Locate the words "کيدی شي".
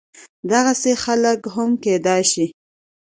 1.83-2.45